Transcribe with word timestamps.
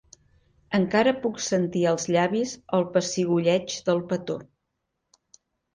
Encara 0.77 1.13
puc 1.25 1.37
sentir 1.49 1.85
als 1.91 2.07
llavis 2.15 2.55
el 2.79 2.89
pessigolleig 2.97 3.79
del 3.91 4.05
petó. 4.15 4.41